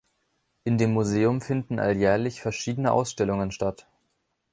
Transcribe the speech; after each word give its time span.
In 0.63 0.79
dem 0.79 0.93
Museum 0.93 1.41
finden 1.41 1.77
alljährlich 1.77 2.41
verschiedene 2.41 2.91
Ausstellungen 2.91 3.51
statt. 3.51 3.85